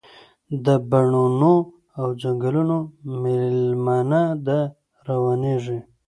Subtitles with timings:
[0.65, 1.55] د بڼوڼو
[1.99, 2.77] او ځنګلونو
[3.21, 4.59] میلمنه ده،
[5.07, 5.79] روانیږي